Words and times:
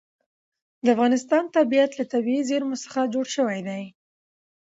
د 0.83 0.85
افغانستان 0.95 1.43
طبیعت 1.57 1.91
له 1.99 2.05
طبیعي 2.13 2.41
زیرمې 2.49 2.77
څخه 2.83 3.11
جوړ 3.13 3.25
شوی 3.35 3.59
دی. 3.67 3.83